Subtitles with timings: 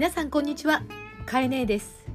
[0.00, 0.82] 皆さんこんにちは。
[1.26, 2.06] かえねえです。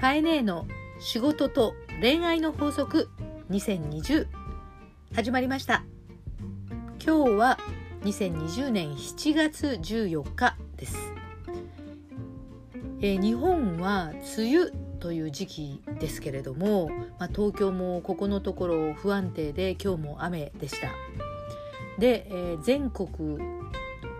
[0.00, 0.64] かえねえの
[1.00, 3.10] 仕事と恋愛の法則
[3.50, 4.28] 2020
[5.12, 5.82] 始まりました。
[7.04, 7.58] 今日は
[8.04, 10.96] 2020年7月14日です、
[13.00, 20.92] えー、日本は梅雨という時期ですけれども、まあ、東京もここのところ不安定で今日も雨でした。
[21.98, 23.08] で、えー、全国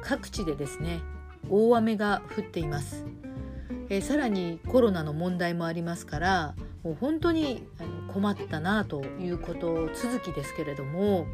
[0.02, 0.98] 各地でですね
[1.50, 3.04] 大雨が降っています、
[3.88, 7.66] えー、さらにコロナの問題もありますからもう本当に
[8.12, 11.26] 困ったなということ続きですけれども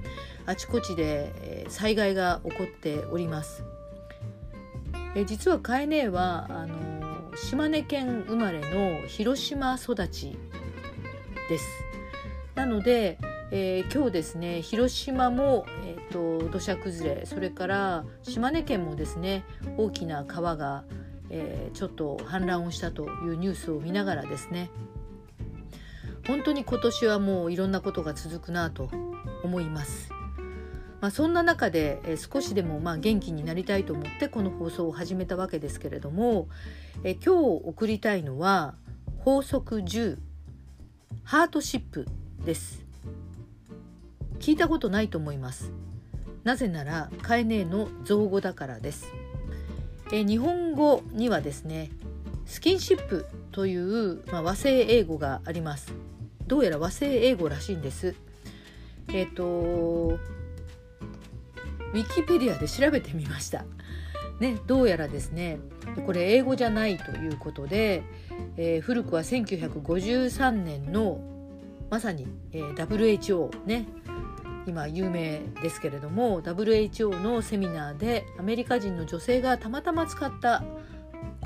[0.46, 3.64] あちこちで災害が起こっております。
[5.14, 10.38] え実はカエネはあの島根県生まれの広島育ち
[11.48, 11.64] です。
[12.54, 13.18] なので、
[13.54, 19.44] えー、今日ですね広島も、えーと、土砂崩れそれから島根県もですね
[19.76, 20.84] 大きな川が、
[21.28, 24.70] えー、ちょっと氾濫をしたというニュースを見ながらですね
[26.26, 28.88] 本当に今年はもういろんなことが続くなと
[29.42, 30.08] 思います。
[31.00, 36.46] まあ、そんな中で、えー、少しでもまあ元気になりたいと思ってこの放送を始めたわけですけれども、
[37.02, 38.76] え、今日送りたいのは
[39.18, 40.18] 法則10
[41.24, 42.06] ハートシップ
[42.44, 42.81] です。
[44.42, 45.72] 聞いたことないと思います。
[46.42, 49.06] なぜならカエネの造語だからです。
[50.12, 51.92] え日本語にはですね
[52.44, 55.92] スキンシップという、まあ、和製英語があります。
[56.48, 58.16] どうやら和製英語らしいんです。
[59.12, 63.64] えっ、ー、とウィキペディアで調べてみました。
[64.40, 65.60] ね、どうやらですね
[66.04, 68.02] これ英語じゃないということで、
[68.56, 71.31] えー、古くは1953年の
[71.92, 73.86] まさに、えー、WHO ね
[74.66, 80.64] 今有名ですけれども WHO のセミナーでアメリカ人の女性がたまたま使った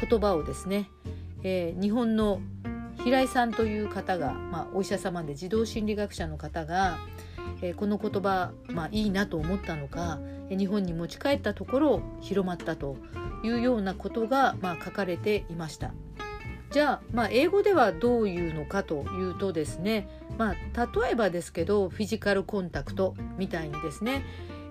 [0.00, 0.88] 言葉をですね、
[1.42, 2.40] えー、日本の
[3.02, 6.96] 平井さんという方が、まあ、お医者様で児童心理学者の方が、
[7.60, 12.98] えー、この言葉、まあ、いいなと思ったのか日本に持ち帰ったところ広まったと
[13.42, 15.92] いうようなことが、まあ、書かれていました。
[16.76, 24.22] じゃあ、まあ、英語ではどういうのかというとですね、まあ、例えばですけどフィジカルコンタクトみたいにですね、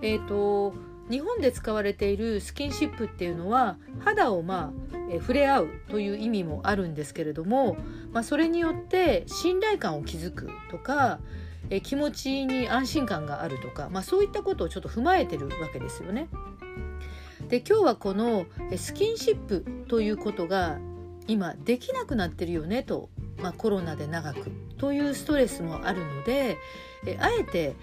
[0.03, 0.75] えーと、
[1.09, 7.75] 日本で使われているスキンシップっていうのは肌をまあ、え触れ合うという意味もあるんですけれども、
[8.13, 11.17] まあ、それによって信頼感を築くとか
[11.71, 16.27] え気持ちに安心感があるとか、まあ、そういったことをちょっと踏まえてるわけですよね。
[17.49, 18.45] で今日はこの
[18.77, 20.77] スキンシップということが
[21.27, 23.09] 今できなくなってるよねと、
[23.41, 26.57] まあ、コロナで長くというストレスもあるので
[27.05, 27.75] えあえて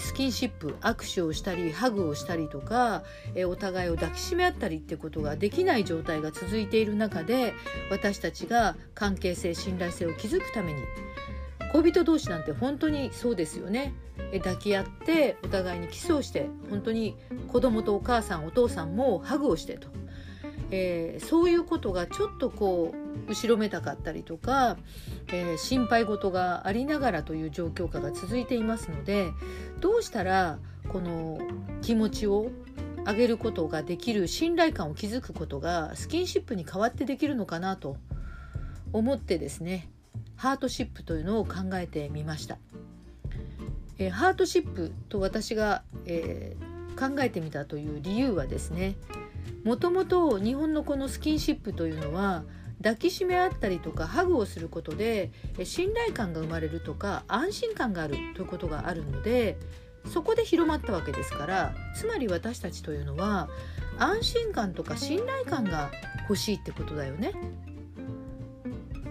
[0.00, 3.02] スキンシップ握手をしたりハグをしたりとか
[3.34, 7.54] えお互いを抱きしめ合ったりってことができない状態が続いている中で
[7.90, 10.82] 私たちが関係性信頼性を築くために
[11.72, 13.92] 恋人同士なんて本当にそうですよね。
[14.32, 17.16] 抱き合ってお互いにキスをして本当に
[17.48, 19.88] 子供とお母さんお父さんもハグをしてと。
[20.70, 24.76] えー、そういうことがちょっとこう後ろめたかったりとか、
[25.28, 29.30] えー、心配事がありながらという状況下が続いていますので
[29.80, 30.58] どうしたら
[30.88, 31.38] この
[31.80, 32.50] 気持ちを
[33.06, 37.96] 上げることができる信頼感を築くことがスキンシップに代わってできるのかなと
[38.92, 39.88] 思ってですね
[40.36, 42.58] ハートシップというのを考えてみました。
[43.98, 46.56] えー、ハートシップと私が、え、
[46.96, 48.96] 考えてみたという理由はですね
[49.64, 52.44] もともと日本のこのスキンシップというのは
[52.82, 55.32] 抱きしめ合ったりとかハグをすることで
[55.64, 59.58] 信頼感が生まれるとか安心感があるということがあるので
[60.06, 63.48] そこで広まったわけですからつまり私たちというのは
[63.98, 65.90] 安心感とか信頼感が
[66.28, 67.32] 欲しいってことだよね。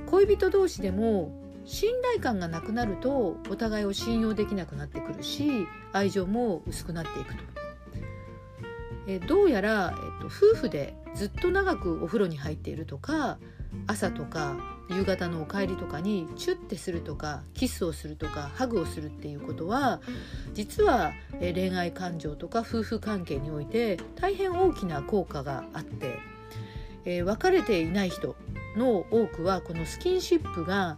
[0.10, 1.32] 恋人同士でも
[1.66, 7.57] 信頼感がなくなるとお互いを信用できなくなってくるし愛情も薄くなっていくと。
[9.08, 13.40] えどうやら、えっと、夫婦でずっと長くお風呂に入っているとか
[13.88, 14.58] 朝とか
[14.90, 20.02] 夕方のお帰りとかにチュッてするとかキスをするとかハグをするっていうことは
[20.54, 26.20] 実は恋愛感情とか夫婦関係において大変大きな効果があって、
[27.06, 28.36] えー、別れていない人
[28.78, 30.98] の多くはこのスキンシップが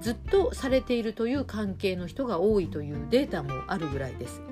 [0.00, 4.42] ずっとされているという関係の人が多いというデータもあるぐらいです。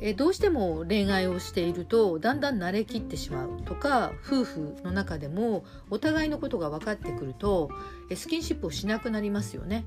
[0.00, 7.70] えどうしても恋愛をしているとだんだん慣れきってしまうとか夫婦の中でもお互いのことが分かってくると
[8.14, 9.84] スキンシップをしなくなりますよね。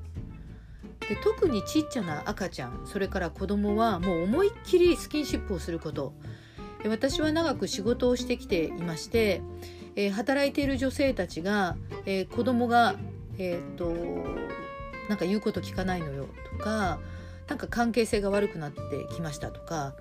[1.08, 6.12] で特にちっちゃな赤ちゃんそれから子供はもう思いっきりスキンシップをすること
[6.86, 9.42] 私は長く仕事をしてきていまして
[9.96, 11.76] えー、働いている女性たちが、
[12.06, 12.94] えー、子供が
[13.38, 13.94] えっ、と
[15.08, 16.26] なんか言うこと聞かないのよ
[16.58, 17.00] とか
[17.50, 18.80] なんか関係性が悪くなって
[19.12, 19.92] きましたとか、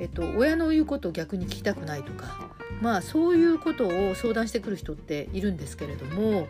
[0.00, 6.46] えっと、親の言うことを逆に聞きたくないとかまあそういうことを相談してくる人っているんですけれども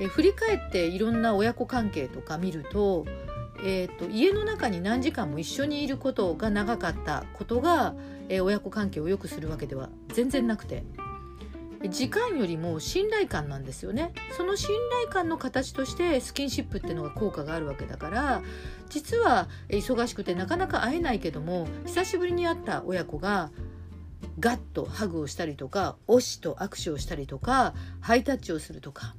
[0.00, 3.04] え振り返っていろんな親子関係とか見ると,、
[3.64, 7.94] えーと、家の中に何時間も一緒にいることが長かったことが、
[8.28, 10.84] え、親子関係を良くするわけでは全然なくて。
[11.86, 14.12] 時間よりも信頼感なんですよね。
[14.36, 18.42] その信頼感の形としてスキンシップっていうのが効果があるわけだから
[18.88, 23.50] 実は忙しくてなかなか会えないけども久しぶりに会った親子が
[24.40, 29.14] ガッとハグをしたりとか推しと握手をしたりとかハイタッチをするとか。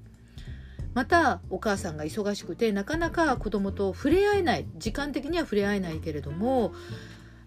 [0.95, 4.65] またお母さんが忙しくてなかなか子供と触れ合えない。
[4.77, 6.73] 時間的には触れ合えないけれども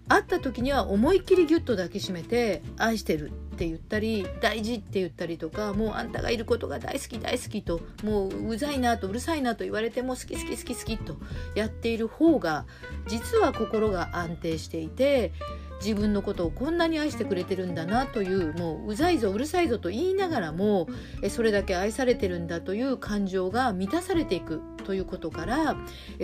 [0.07, 11.15] 会った時には思いっきりギュッと抱きしめて「愛してる」って言ったり「大事」って言ったりとか「もうあんたがいることが大好き大好き」と「もううざいな」と「うるさいな」と言われても「好き好き好き好き」と
[11.55, 12.65] やっている方が
[13.07, 15.31] 実は心が安定していて
[15.83, 20.87] 自分のことをこんなに愛してくれてるんだなというもううざいぞうるさいぞと言いながらも
[21.29, 25.75] それだけ愛されてるんだという感情が満たされていくということから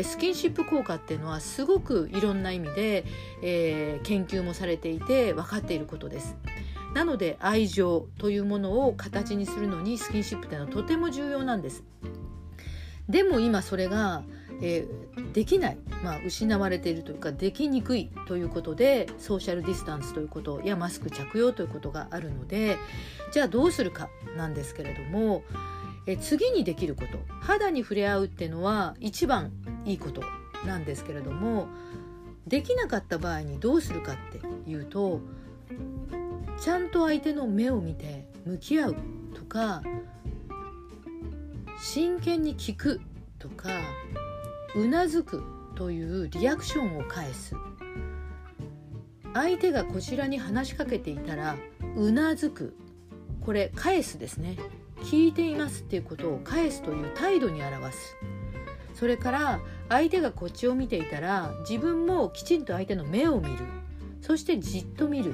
[0.03, 3.06] スキンシップ効果っていうのはすごくいろんな意味で、
[3.44, 6.38] えー、研究もされていて分かっていることです。
[6.94, 11.83] なので愛情というものを形にするのにスキンシップというのはとても重要なんです。
[13.07, 14.23] でも今それが
[14.61, 22.77] えー、できない、まあ、失われているというかできにくいということでソーシャルディスタンスということやマスク着用ということがあるので
[23.31, 25.44] じゃあどうするかなんですけれども、
[26.06, 29.51] えー、次にできること肌に触れ合うっていうのは一番
[29.85, 30.21] いいこと
[30.65, 31.67] なんですけれども
[32.47, 35.21] できなかった場合にどうするかっていうと
[36.59, 38.95] ちゃんと相手の目を見て向き合う
[39.35, 39.81] とか
[41.81, 43.00] 真剣に聞く
[43.38, 43.69] とか
[44.75, 45.44] うなずく
[45.75, 47.56] というリアクションを返す。
[49.33, 51.56] 相手がこちらに話しかけていたら
[51.95, 52.75] うなずく。
[53.42, 54.57] これ返すですね。
[55.04, 58.16] 聞いていますっていうことを返すという態度に表す。
[58.94, 63.65] それから相手がこっちを見ていたら自分もきちんと相手の目を見る。
[64.22, 65.33] そしてじっと見る。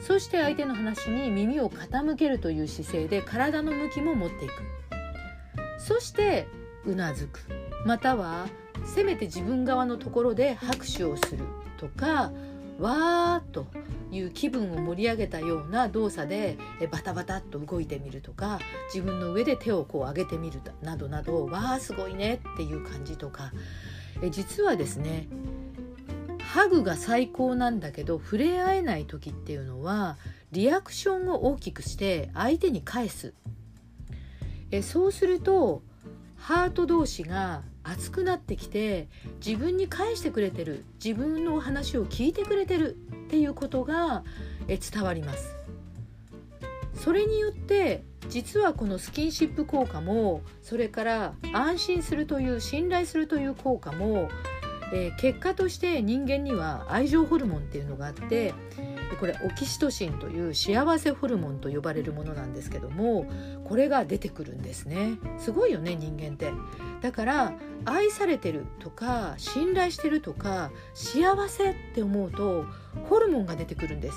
[0.00, 4.52] そして相手の話に耳を傾けるという姿勢で体の向きも持っていく。
[5.78, 6.46] そして
[6.84, 7.40] うなずく。
[7.84, 8.46] または
[8.84, 11.44] せめて自分側のところで拍手をする
[11.78, 12.32] とか
[12.78, 13.66] わーと
[14.10, 16.58] いう気分を盛り上げたような動作で
[16.90, 18.58] バタバタっと動いてみるとか
[18.92, 23.52] 自分の上で手をこう上げてみるなどなどわーすごいねっていう感じとか。
[24.22, 25.26] え実はですね
[26.38, 30.18] ハグが最高なんだけど触れ合えない時っていうのは
[30.52, 33.34] リアクションを大きくして相手に返す。
[34.70, 35.82] えそうすると
[36.36, 39.08] ハート同士が熱くなってきて
[39.44, 42.96] 自分に返してくれてる自分の話を聞いてくれてるっ
[43.28, 44.24] ていうことが
[44.66, 45.54] 伝わります。
[46.94, 54.28] それによって実はこのスキンシップ効果もそれから安心するという信頼するという効果も、
[54.92, 58.54] えー、結果として人間には愛情ホルモンっていうのがあって
[59.16, 63.26] これオキシトシンという幸せホルモンと呼ばれるものなんですけども
[63.64, 65.18] これが出てくるんですね。
[65.38, 66.52] すごいよね人間って。
[67.00, 67.52] だから
[67.84, 72.64] 愛されてるとか信頼してるとか幸せって思うと
[73.08, 74.16] ホルモンが出てくるんです。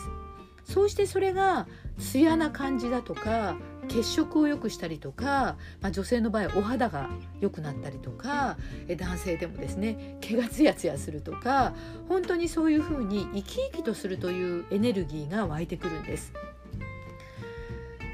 [0.63, 1.65] そうしてそれが
[1.97, 3.55] 艶な感じだとか
[3.87, 8.57] 血色を良くしたりとか、まあ、女性の場合お肌が良くなったりとか
[8.97, 11.73] 男性でもですね毛がツヤツヤするとか
[12.07, 16.33] 本当にそういうふうに生き生きとするというエネルギーが湧いてくるんです。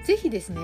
[0.05, 0.59] ぜひですね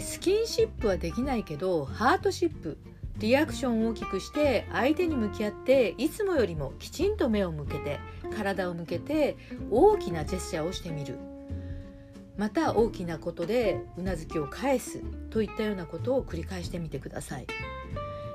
[0.00, 2.78] スキンシップはできないけどハートシップ
[3.18, 8.00] リアクションを大きくして相手に向き合っていつもよりもきちんと目を向けて
[8.36, 9.36] 体を向けて
[9.70, 11.18] 大きなジェスチャーをしてみる
[12.36, 17.46] また大きなことでうなずきを返すといったようなことを繰り返してみてください。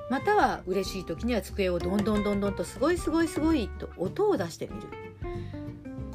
[0.09, 4.87] または嬉しい時には机をどんどんどんどんとすごいすごいすごいと音を出してみる。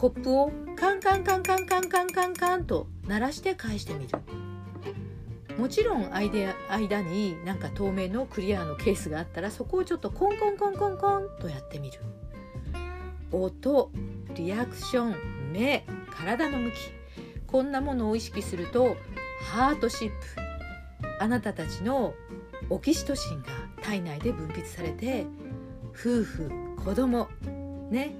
[0.02, 4.18] コップをカンカンカンカンカンカンカンカンと鳴らして返してみる
[5.56, 12.00] もちろん間間になんか透明のクリアのケースがあったらそこをちょっとコンコンコンコンコンとやってみる
[13.30, 13.92] 音
[14.34, 16.74] リアクション目体の向き
[17.52, 18.96] こんなものを意識すると
[19.42, 20.14] ハートシップ
[21.20, 22.14] あなたたちの
[22.70, 23.48] オキシトシンが
[23.82, 25.26] 体内で分泌されて
[25.90, 26.50] 夫婦
[26.82, 27.28] 子供
[27.90, 28.14] ね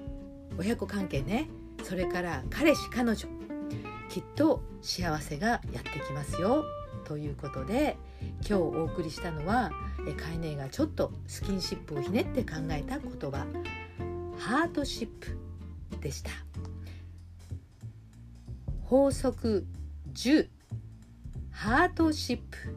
[0.58, 1.48] 親子関係ね
[1.82, 3.26] それから彼氏彼女
[4.10, 6.64] きっと幸せがやってきますよ。
[7.06, 7.96] ということで
[8.46, 9.72] 今日お送りしたのは
[10.18, 13.46] カイネがちょっとスキンシップをひねって考えた言葉
[14.38, 15.38] ハートシップ
[16.00, 16.30] でした。
[18.92, 19.64] 法則
[20.12, 20.48] 10
[21.50, 22.76] ハートシップ。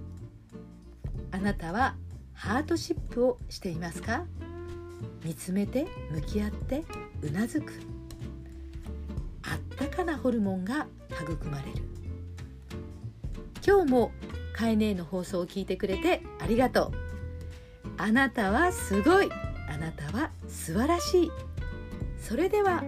[1.34, 1.98] あなたは
[2.34, 4.24] ハートシップをしていますか？
[5.25, 6.86] 見つめて向き合って
[7.22, 7.74] うなずく。
[9.43, 10.88] あったかなホルモンが
[11.22, 11.84] 育まれる。
[13.67, 14.13] 今日も
[14.53, 17.91] カエネの放送を聞いてくれてありがとう。
[17.98, 19.29] あなたはすごい。
[19.67, 21.31] あなたは素晴らしい。
[22.17, 22.86] それでは。